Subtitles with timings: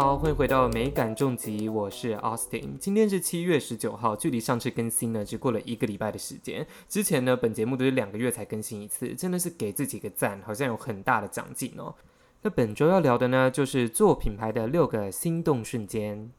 [0.00, 2.78] 好，欢迎回到美感重疾，我是 Austin。
[2.78, 6.66] 今天是七月十九号，距离上次更新呢，只过了一个礼拜的时间。
[6.88, 11.94] 之前呢，本节目都是两个月才更新一次，真的是给自己个赞，好像有很大的长进哦。
[12.40, 16.30] 那本周要聊的呢，就是做品牌的六个心动瞬间。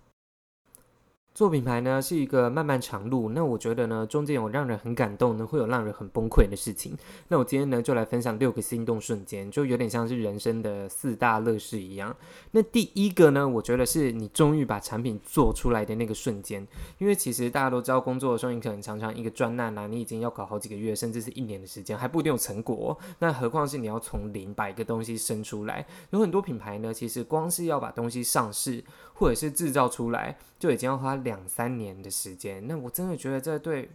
[1.34, 6.96] 做品牌呢是一个漫漫长路，那我觉得呢中间有让人很感动呢，会有让人很崩溃的事情。
[7.30, 12.14] 那我今天呢就来分享六个心动瞬间，就有点像是人生的四大乐事一样。
[12.52, 16.68] 那第一个呢，我觉得是你终于把产品做出来的那个瞬间，
[16.98, 22.98] 因为其实大家都知道，工作的时候你可能常常一个专案啊，你已经要搞好几个月，甚至是一年的时间，还不一定有成果。
[23.20, 25.88] 那何况是你要从零把一个东西生出来？
[26.10, 28.84] 有很多品牌呢，其实光是要把东西上市
[29.22, 31.16] 或者是制造出来，就已经要花。
[31.24, 33.92] 两三年的时间，那我真的觉得这对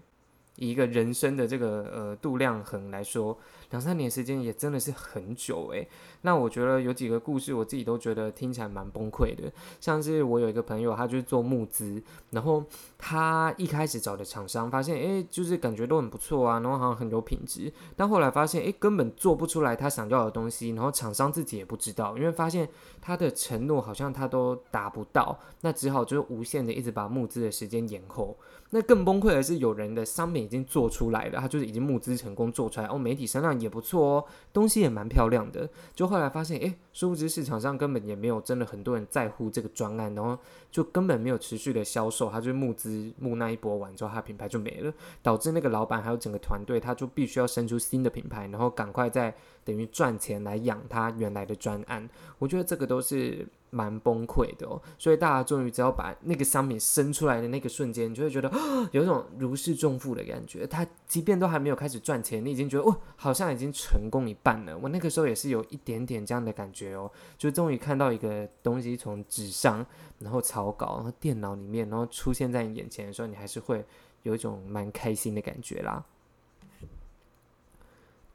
[0.57, 3.37] 一个人生的这个呃度量衡来说。
[3.71, 5.89] 两三年时间也真的是很久诶。
[6.21, 9.53] 那我觉得有几个故事，我自己都觉得听起来蛮崩溃的。
[9.81, 12.63] 像是我有一个朋友，他就是做募资，然后
[12.97, 22.69] 他一开始找的厂商，发现诶，就是感觉都很不错啊，然后好像很有品质，但后来发现诶，根本做不出来他想要的东西，然后厂商自己也不知道，因为发现
[23.01, 28.37] 他的承诺好像他都达不到，那只好就是无限的一直把募资的时间延后。
[28.71, 35.69] 那更崩溃的是，有人的商品已经做出来了，他就是已经募资成功做出来，哦，媒体声量也不错哦，东西也蛮漂亮的。
[35.95, 40.39] 就后来发现，诶，殊不知市场上根本也没有真的很多人在乎这个专案，然后
[40.71, 52.09] 就根本没有持续的销售，他就募资募那一波完之后，他品牌就没了，导致那个老板还有整个团队，他就必须要生出新的品牌，然后赶快在等于赚钱来养他原来的专案。
[52.39, 53.47] 我觉得这个都是。
[53.77, 58.51] 蛮崩溃的哦，所以大家终于只要把那个商品生出来的那个瞬间，你就会觉得
[58.93, 60.67] 有一种如释重负的感觉。
[60.67, 64.79] 他即便都还没有开始赚钱，你已经觉得哦，好像已经成功一半了。
[64.79, 69.85] 我那个时候也是有一点点这样的感觉哦，就终于看到一个东西从纸上，
[70.21, 73.85] 然后草稿，然后电脑里面，然后出现在你眼前的时候，你还是会
[74.23, 76.03] 有一种蛮开心的感觉啦。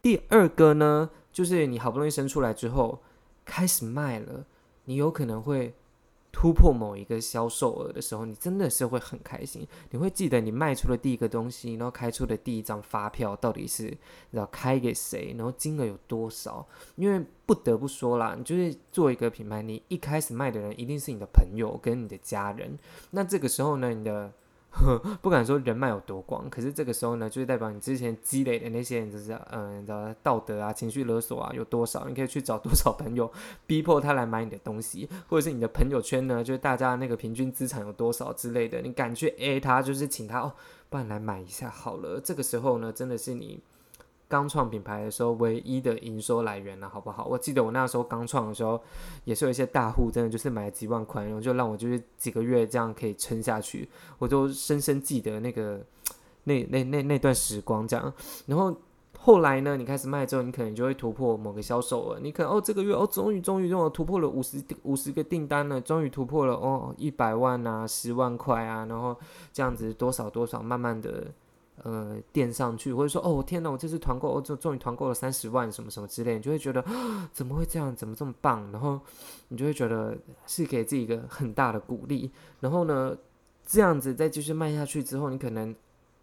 [0.04, 3.02] 第二个呢，就是你好不容易生出来之后，
[3.44, 4.46] 开始卖了。
[4.86, 5.74] 你有可能会
[6.32, 9.68] 突破某一个销售额的时候，你真的是会很开心。
[9.90, 13.96] 你会记得你卖出的第一个东西，然后开出的第一张发票到底是
[14.32, 16.66] 要开给谁，然后金额有多少？
[16.96, 22.80] 因为不得不说啦，你就是做一个品牌，你一开始卖的人一定是你的朋友跟你的家人。
[23.10, 24.32] 那这个时候呢，你的
[25.22, 33.32] 不敢说人脉有多广，可是这个时候呢，就是代表你之前积累的那些，就是嗯，的道德啊、情绪勒索啊有多少，你可以去找多少朋友，
[33.68, 40.54] 逼迫他来买你的东西，或者是你的朋友圈呢，就是大家那个平均资产有多少之类的，你敢去 A 他，就是请他哦，
[40.90, 42.22] 帮你来买一下好了。
[42.24, 43.62] 这个时候呢，真的是你。
[44.32, 47.26] 刚创品牌的时候，唯一的营收来源了，好不好？
[47.26, 48.82] 我记得我那时候刚创的时候，
[49.26, 53.90] 也是有一些大户，真的就是买了几万块，然后就让我就是几个月这样可以撑下去。
[54.20, 55.82] 我都深深记得那个
[56.46, 58.14] 那那那那段时光，这样。
[58.46, 58.74] 然后
[59.20, 69.14] 后来呢，你开始卖之后，你可能就会突破某个销售额，你可能哦这个月哦终于终于让我突破了五十五十个订单了，终于突破了哦一百万啊十万块啊，然后
[69.52, 71.28] 这样子多少多少，慢慢的。
[71.84, 76.84] 呃，垫上去，或者说，哦，天哪，我这次团购，我，终终于团购了三十万，什么什么之类，你就会觉得
[77.32, 78.72] 怎么会这样，怎么这么棒？
[78.72, 79.00] 然后
[79.48, 80.16] 你就会觉得
[80.46, 82.32] 是给自己一个很大的鼓励。
[82.60, 83.18] 然后呢，
[83.66, 85.76] 这样子再继续卖下去之后，你可能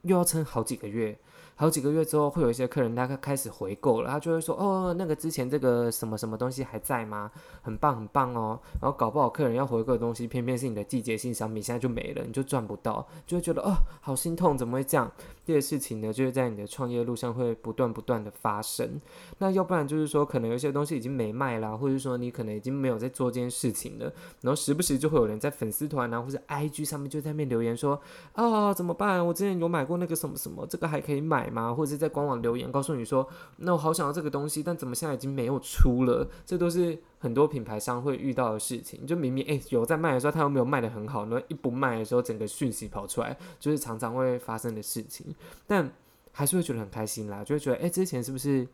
[0.03, 1.19] 又要撑好几个月。
[1.61, 7.29] 好几个月之后，会有一些客人大概开始回购了，他就会说：“哦，那个之前这个什么什么东西还在吗？
[7.63, 15.11] 很棒很棒哦。”然后搞不好客人要回购的东西，偏偏是你的季节性商品，现在就没了，你就赚不到，就会觉得哦，好心痛，怎么会这样？
[15.45, 19.01] 这些事情呢，就是在你的创业路上会不断不断的发生。
[19.39, 24.05] 那要不然就是说，可能有些东西已经没卖啦，或者说你可能已经没有在做这件事情了，
[24.43, 28.01] 然后时不时就会有人在粉丝团啊，或者 IG 上面就在那边留言说
[28.35, 29.27] ：“啊，怎么办？
[29.27, 31.73] 我之前有买过那个什么什么，这个还可以买。”吗？
[31.73, 36.29] 或者是在官网留言告诉你说，那我好想要这个东西，但怎么现在已经没有出了？
[36.45, 39.07] 这都是很多品牌商会遇到的事情。
[39.07, 45.35] 就明明诶有在卖的时候，他又没有卖的很好，那一不卖的时候，整个讯息跑出来，就是常常会发生的事情。
[45.67, 45.91] 但
[46.33, 48.67] 还是会觉得很开心啦，就会觉得诶之前是不是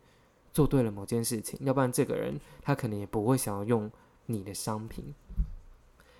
[0.53, 1.59] 做对了某件事情？
[1.63, 3.91] 要不然这个人他可能也不会想要用
[4.25, 5.13] 你的商品。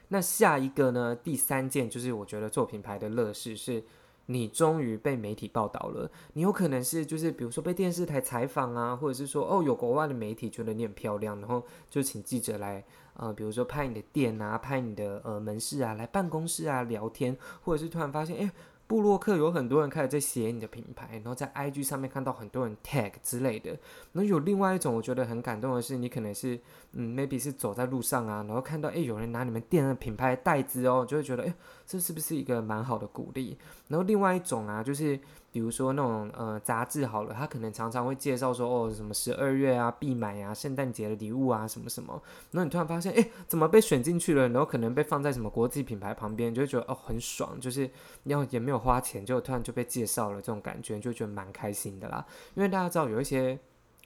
[0.10, 1.16] 那下一个呢？
[1.16, 3.84] 第三件就是我觉得做品牌的乐事是。
[4.28, 12.84] 你终于被媒体报道了，你有可能是就是比如说被电视台采访啊，或者是说哦有国外的媒体觉得你很漂亮，然后就请记者来
[13.16, 18.52] 呃比如说拍你的店啊，拍你的呃门市啊，来办公室啊聊天，或者是突然发现哎
[18.88, 23.76] 布洛克有很多人开始在写你的品牌，然后在 IG 上面看到很多人 tag 之类的。
[24.12, 26.60] 那有另外一种我觉得很感动的是，你可能是
[26.94, 31.54] 嗯，maybe 是走在路上啊，然后看到诶有人拿你们店的品牌袋子哦，就会觉得诶
[31.88, 33.58] 这是不是一个蛮好的鼓励？
[33.88, 35.20] 然后另外一种啊，就是
[35.56, 42.22] 比如说那种呃杂志好了，他可能常常会介绍说哦什么十二月啊必买啊，圣诞节的礼物啊什么什么。
[42.52, 44.50] 然后你突然发现诶怎么被选进去了？
[44.50, 47.90] 然后可能被放在什么国际品牌旁边，就会觉得哦很爽，就是
[48.26, 52.26] 要也没有花钱，就突然就被介绍了，这种感觉就觉得蛮开心的啦。
[52.56, 53.58] 因为大家知道有一些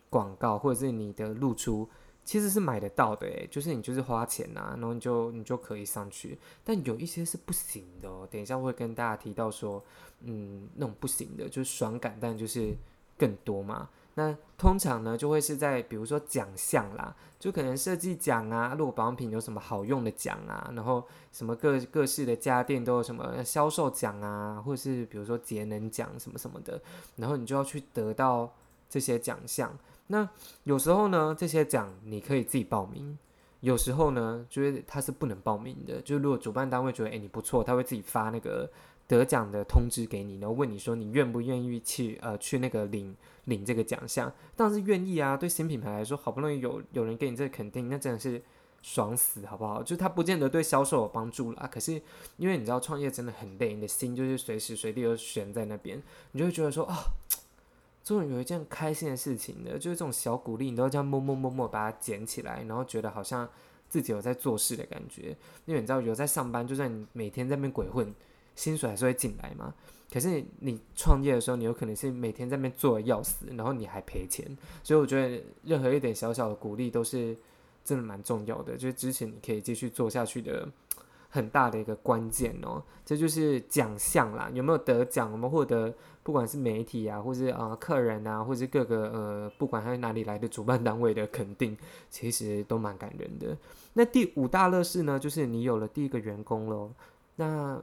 [0.07, 1.90] 广告或者是你的露出。
[2.30, 6.38] 其实是买得到的，诶，就是你就是花钱呐，然后你就你就可以上去。
[6.64, 9.84] 但有一些是不行的哦，等一下会跟大家提到说，
[10.22, 12.78] 嗯，那种不行的，就是爽感，但就是
[13.18, 13.90] 更多嘛。
[14.14, 26.80] 那通常呢，就会是在比如说奖项啦，就可能设计奖啊，如果保养品有什么好用的奖啊，然后什么各各式的家电都有什么销售奖啊，或者是比如说节能奖什么什么的，
[27.16, 28.54] 然后你就要去得到
[28.88, 29.76] 这些奖项。
[30.12, 30.28] 那
[30.64, 33.16] 有时候呢，这些奖你可以自己报名；
[33.60, 36.02] 有时候呢，就是他是不能报名的。
[36.02, 38.68] 就是如果主办单位觉得诶你不错，他会自己发那个
[39.08, 44.34] 得奖的通知给你，然后问你说你愿不愿意去呃去那个领领这个奖项。
[44.56, 45.38] 当然是愿意啊！
[45.38, 48.42] 对新品牌来说，好不容易有有人给你这个肯定，那真的是
[48.82, 49.84] 爽死，好不好？
[49.84, 52.02] 就他不见得对销售有帮助啦，可是
[52.38, 56.02] 因为你知道创业真的很累，你的心就是随时随地都悬在那边，
[56.32, 56.98] 你就会觉得说啊。
[58.04, 63.48] 终于有一件开心的事情的，就是这种小鼓励，你都要这样默默默默把它捡起来，然后觉得好像
[63.88, 65.36] 自己有在做事的感觉。
[65.66, 68.13] 因为你知道，有在上班，就算你每天在那边鬼混，
[68.56, 69.74] 薪水还是会进来嘛。
[70.12, 74.57] 可是你创业的时候，你有可能是每天在那边做的要死，然后你还赔钱。
[74.84, 77.38] 所以我觉得任何一点小小的鼓励都是
[77.86, 80.68] 真的蛮重要的，就是支持你可以继续做下去的
[81.30, 82.84] 很大的一个关键哦。
[83.06, 85.94] 这就是奖项啦，有没有得奖，有没有获得？
[86.22, 91.76] 不管是媒体啊，或是啊客人啊，或是各个呃，不管他是哪里来的主办单位的肯定，
[92.10, 93.58] 其实都蛮感人的。
[93.94, 96.92] 那第五大乐事呢，就是你有了第一个员工喽。
[97.38, 97.81] 那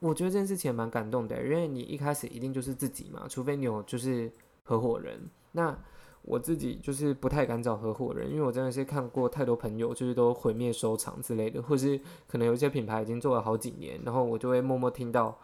[0.00, 4.30] 我觉得这件事情蛮感动的，因为你一开始一定就是自己嘛，除非你有就是
[4.64, 5.18] 合伙人。
[5.52, 5.74] 那
[6.26, 15.38] 我自己就是不太敢找合伙人，因为我真的是看过太多朋友就是都毁灭收场之类的，或是可能有一些品牌已经做了好几年，然后我就会默默听到。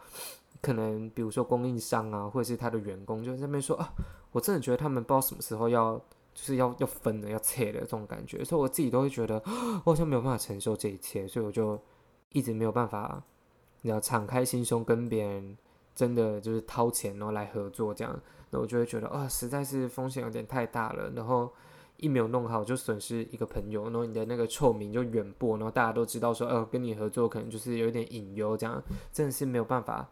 [0.61, 3.93] 可能比如说供应商啊，或者是他的员工，就在那边说啊，
[4.31, 5.97] 我真的觉得他们不知道什么时候要，
[6.33, 9.43] 就是要要分了，要切的这种感觉，所以我自己都会觉得，
[9.83, 11.77] 我好像没有办法承受这一切，所以我就
[12.29, 13.21] 一直没有办法，
[13.81, 15.57] 你要敞开心胸跟别人
[15.95, 18.19] 真的就是掏钱然后来合作这样，
[18.49, 21.51] 那我就会觉得啊，实在是风险有点太大了，然后
[21.97, 28.81] 一没有弄好就损失一个朋友，然后你的那个臭名就远播，然后大家都知道说，呃，跟你合作可能就是有点隐忧，这样
[29.11, 30.09] 真的是没有办法。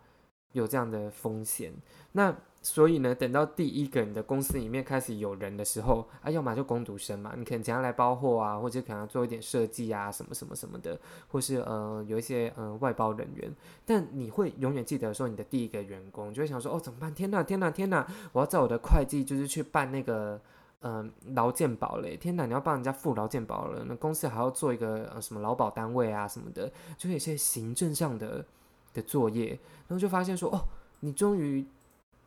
[0.53, 1.74] 有这样的风险，
[2.12, 11.00] 那所以呢，等到第一个你的公司里面开始有人的时候，啊，要么就工读生嘛，你可能请他来包货啊，或者可能做一点设计啊，什么什么什么的，
[11.30, 13.51] 或是呃有一些呃外包人员，
[13.83, 17.12] 但你会永远记得说你的第一个员工，就会想说哦怎么办？
[17.15, 18.06] 天哪天哪天哪！
[18.31, 20.39] 我要在我的会计就是去办那个
[20.81, 22.15] 嗯劳健保嘞！
[22.15, 28.45] 天哪，你要帮人家付劳健保了，那公司还要做一个呃什么劳保单位啊什么的，就有些行政上的。
[28.93, 29.49] 的作业，
[29.88, 30.65] 然后就发现说，哦，
[31.01, 31.65] 你终于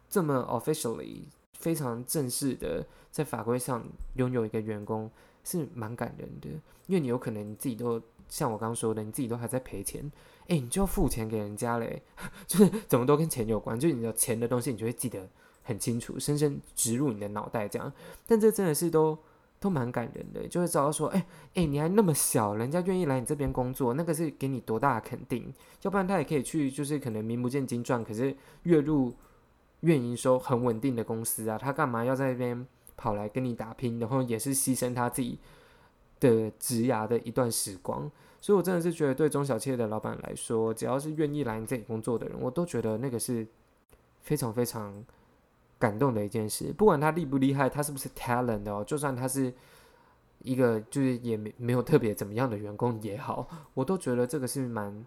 [0.08, 1.22] 这么 officially
[1.52, 3.84] 非常正式的在法规上
[4.14, 5.10] 拥有一个员工，
[5.44, 6.48] 是蛮感人的。
[6.86, 10.10] 因为你有可能你自己都像我刚刚说的，你自己都还在赔钱，
[10.48, 12.02] 哎，你就要付钱给人家嘞，
[12.46, 15.28] 就是怎么都跟钱有关，就是你的钱的东西，你就会记得
[15.62, 17.92] 很清楚，深深植入你的脑袋这样。
[18.26, 19.18] 但这真的是都。
[19.64, 25.50] 都蛮感人的，就会找到说，哎哎，你还那么小，人家愿意来你这边工作，那个是给你多大的肯定？
[25.80, 29.14] 要不然他也可以去，就是可能名不见经传，可是月入
[29.80, 33.98] 月营收很稳定的公司啊，他干嘛要在那边跑来跟你打拼？
[33.98, 35.38] 然后也是牺牲他自己
[36.20, 38.10] 的职涯的一段时光。
[38.42, 43.46] 所以我真的是觉得，对中小企业的老板来说，只要是愿意来你这里工作的人，我都觉得那个是
[44.20, 45.02] 非常非常。
[45.84, 49.52] 感动的一件事，不管他厉不厉害，他是不是 talent 哦，就算他是
[50.38, 55.04] 一个就是也没没有特别怎么样的员工也好，我都觉得这个是蛮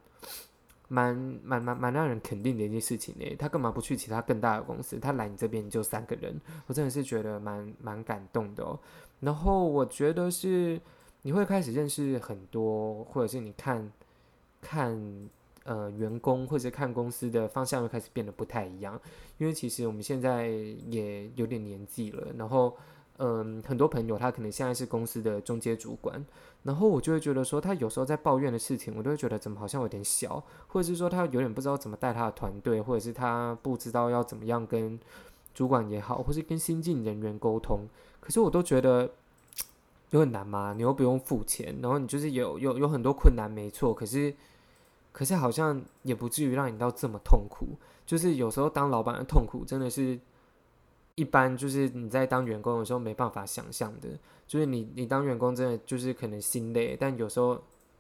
[0.88, 3.26] 蛮蛮蛮蛮让人肯定的一件事情呢。
[3.40, 5.00] 他干嘛不去其他更大的公司？
[5.00, 8.80] 他来你这边就三个人，我真的是觉得蛮蛮感动的哦。
[9.22, 10.80] 然后我觉得是
[11.24, 13.92] 你会开始认识很多，或者是你看
[14.62, 15.28] 看。
[15.68, 18.98] 呃，员工或者看公司的方向又开始变得不太一样，
[19.38, 22.74] 因为其实我们现在也有点年纪了，然后
[23.18, 26.26] 嗯，很多朋友他可能现在是公司的中阶主管，
[26.64, 34.98] 然后我就会觉得说，他有时候在抱怨的事情，我都会觉得怎么好像有点小，或者是说他有点不知道怎么带他的团队，或者是他不知道要怎么样跟
[35.54, 37.88] 主管也好，或是跟新进人员沟通。
[38.22, 39.10] 可是我都觉得
[40.12, 40.74] 有很难吗？
[40.78, 43.94] 你又不用付钱，然后你就是有有有很多困难，没错。
[43.94, 44.34] 可是
[45.18, 47.70] 可是好像也不至于让你到这么痛苦。
[48.06, 50.20] 就是有时候当老板的痛苦，真的是。
[51.20, 54.08] 一般就是你在当员工的时候没办法想象的，
[54.46, 57.56] 就是你你当员工真的就是可能心累，但有时候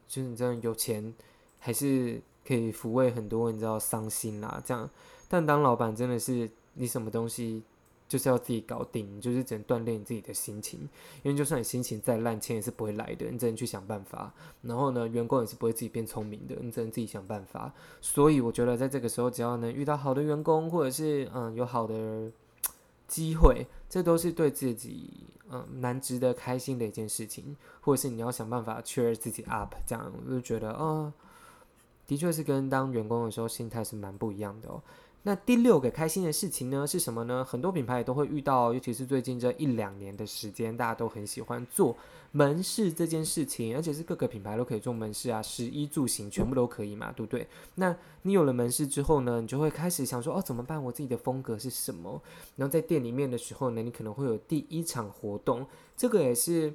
[0.07, 1.11] 就是你真的有钱，
[1.57, 4.87] 还是可以抚慰很多你知道伤心啦这样。
[5.27, 7.63] 但当老板真的是你什么东西
[8.07, 10.79] 就是要自己搞定，就是只能锻炼你自己的心情，
[11.23, 14.33] 因为就算你心情再烂，钱也是不会来的，你只能去想办法。
[14.61, 17.73] 然后呢，员工也是不会自己变聪明的，你只能自己想办法。
[18.01, 22.31] 所以我觉得在这个时候，只要能遇到好的员工，或者是嗯有好的。
[23.07, 25.09] 机会，这都是对自己
[25.49, 31.13] 嗯蛮值得开心的一件事情，或者是你要想办法 cheer 自己 up，这样我就觉得啊，
[32.05, 34.83] 的确是跟当员工的时候心态是蛮不一样的哦。
[35.23, 37.43] 那第六个开心的事情呢是什么呢？
[37.43, 41.97] 很多品牌也都会遇到，尤其是最近这一两年的时间，大家都很喜欢做
[42.31, 47.45] 门市这件事情，而且是各个品牌都可以做门市啊，食衣住行全部都可以嘛，对不对？
[47.75, 50.81] 那你有了门市之后呢，你就会开始想说，哦，怎么办？
[50.81, 52.21] 我自己的风格是什么？
[52.55, 55.65] 然后在店里面的时候呢，你可能会有第一场活动，
[55.97, 56.73] 这个也是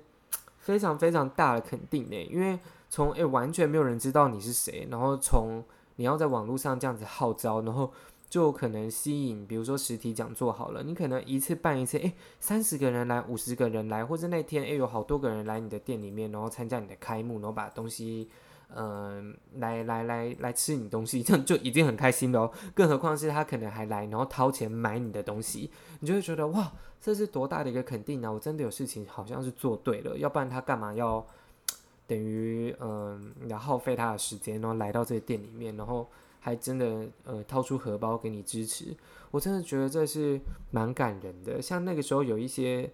[0.59, 2.59] 非常非常大的肯定呢，因为
[2.91, 5.65] 从诶完全没有人知道你是谁，然后从
[5.97, 7.91] 你要在网络上这样子号召，然后。
[8.33, 18.31] 就可能吸引，比如说实体讲座好了，你可能一次办一次，诶，三十个人来，五十个人来，或者那天诶有好多个人来你的店里面，然后参加你的开幕，然后把东西，
[18.75, 22.51] 嗯，来来来来吃你东西，这样就已经很开心了。
[22.73, 25.71] 更何况是他可能还来，然后掏钱买你的东西，
[26.01, 26.73] 你就会觉得哇，
[27.03, 28.33] 这是多大的一个肯定啊！
[28.33, 31.23] 我真的有事情好像是做对了，要不然他干嘛要
[32.09, 36.09] 等于嗯要耗费他的时间，然后来到这个店里面，然后。
[36.45, 38.93] 还真的呃掏出荷包给你支持，
[39.31, 40.41] 我真的觉得这是
[40.73, 41.63] 蛮感人的。
[41.63, 42.91] 像那个时候有一些，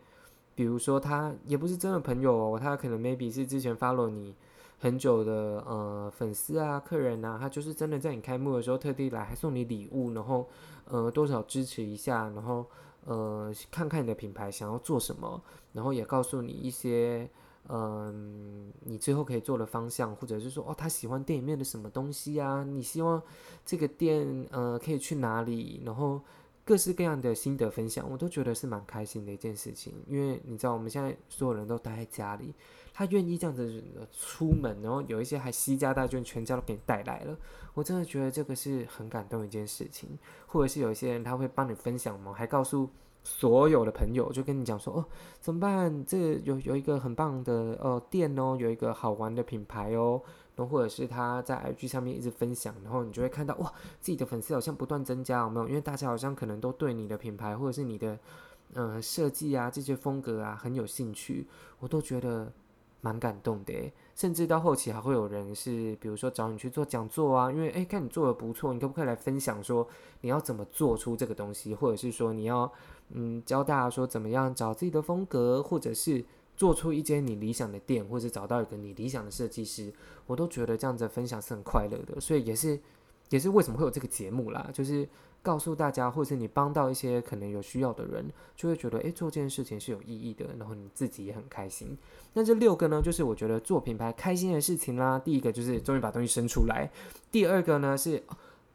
[0.54, 4.34] 比如说他也不是真的朋友哦，他可能 maybe 是之前 follow 你
[4.78, 10.46] 很久的呃粉丝啊、客人啊，他就是真的在你开幕的时候特地来，还送你礼物，然后
[10.84, 12.66] 呃多少支持一下，然后
[13.06, 17.26] 呃看看你的品牌想要做什么，然后也告诉你一些。
[17.70, 22.64] 嗯，你最后可以做的方向，或者是说，哦，他喜欢店里面的什么东西啊？
[22.64, 23.22] 你希望
[23.64, 25.82] 这个店，呃，可以去哪里？
[25.84, 26.18] 然后
[26.64, 29.92] 各式各样的心得分享，我都觉得是蛮开心的一件事情。
[30.06, 32.54] 因为你知道，我们现在所有人都待在家里，
[32.94, 37.36] 他愿意这样子出门，然后有一些还惜家大眷，全家都给你带来了。
[37.74, 40.18] 我真的觉得这个是很感动一件事情。
[40.46, 42.88] 或者是有一些人他会帮你分享嘛，还告诉。
[43.30, 45.04] 所有的朋友就跟你讲说哦，
[45.38, 46.04] 怎么办？
[46.06, 50.20] 这有有一个很棒的哦店哦，有一个好玩的品牌哦，
[50.56, 53.70] 然后或者是他在 IG 上面一直分享，然后你就会看到哇，
[54.00, 55.68] 自己的粉丝好像不断增加，有没有？
[55.68, 58.18] 因为大家好像可能都对你的品牌或者是你的
[58.72, 61.46] 嗯设计啊这些风格啊很有兴趣，
[61.80, 62.50] 我都觉得。
[63.00, 63.72] 蛮感动的，
[64.14, 69.86] 甚至到后期还会有人是，比如说找你去做讲座啊，因为诶看你做的不错，你可不可以来分享说
[70.22, 72.70] 你要怎么做出这个东西，或者是说你要
[73.10, 76.24] 嗯教大家说怎么样找自己的风格，或者是
[76.56, 79.92] 做出一间你理想的店，或者找到一个你理想的设计师，
[80.26, 82.78] 我都觉得这样子分享是很快乐的，所以也是
[83.28, 85.08] 也是为什么会有这个节目啦，就是。
[85.40, 91.96] 告诉大家，或者是你帮到一些可能有需要的人，就会觉得诶，做这件事情是有意义的，然后你自己也很开心。
[92.34, 95.16] 那这六个呢，就是我觉得做品牌开心的事情啦。
[95.16, 96.90] 第一个就是终于把东西生出来，
[97.30, 98.20] 第二个呢是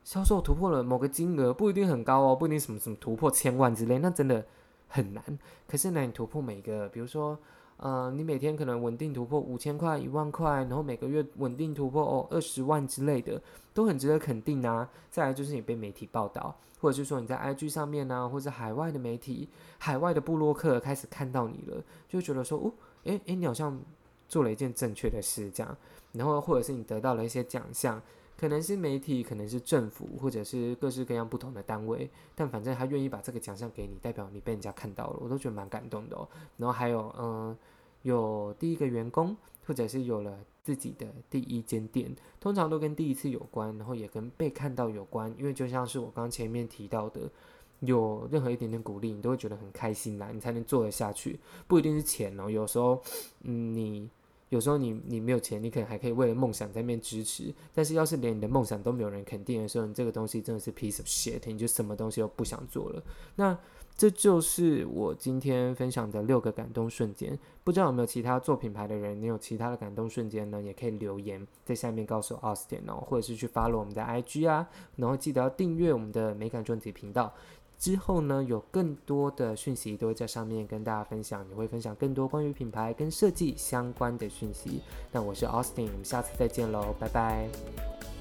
[0.06, 4.44] 销售突破了某个金额，不一定很高哦，不一定什么什么突破千万之类，那真的
[4.88, 5.22] 很难。
[5.68, 7.38] 可是呢，你突破每个，比如说。
[7.84, 13.42] 呃，你每天可能稳定突破五千块、一万块，然后每个月稳定突破哦二十万之类的，
[13.74, 14.90] 都很值得肯定啊。
[15.12, 22.72] 再来就是你被媒体报道，或者是说你在 IG 上面呢，或者海外的媒体、海外的布洛克开始看到你了，就觉得说哦，
[23.04, 23.78] 诶诶，你好像
[24.30, 25.76] 做了一件正确的事这样，
[26.14, 28.02] 然后或者是你得到了一些奖项。
[28.36, 36.28] 可能是媒体，可能是政府，或者是各式各样不同的单位，但反正他愿意把这个奖项给你，代表你被人家看到了，我都觉得蛮感动的哦。
[36.58, 37.56] 然后还有，嗯，
[38.02, 45.34] 有第一个员工，或者是有了自己的第一间店，通常都跟第一次有关，然后也跟被看到有关。
[45.38, 47.30] 因为就像是我刚前面提到的，
[47.80, 51.40] 有任何一点点鼓励，你都会觉得很开心啦，你才能做得下去。
[51.68, 53.02] 不一定是钱哦，有时候，
[53.44, 54.10] 嗯，你。
[54.54, 57.52] 有时候你你没有钱，你可能还可以为了梦想在那边支持。
[57.74, 63.02] 但是要是连你的梦想都没有人肯定的时候，你这个东西真的是 piece of shit，你就什么东西都不想做了。
[63.36, 63.58] 那
[63.98, 67.38] 这就是我今天分享的六个感动瞬间。
[67.64, 70.62] 不知道有没有其他做品牌的人，你有其他的感动瞬间呢？
[70.62, 74.68] 也可以留言在下面告诉 Austin 哦，或者是去 follow 我们的 IG 啊，
[74.98, 77.34] 然后记得要订阅我们的美感专题频道。
[77.78, 84.82] 之后呢，有更多的讯息都会在上面跟大家分享，也会分享更多关于品牌跟设计相关的讯息。
[85.12, 88.13] 那我是 Austin，我们下次再见喽，拜拜。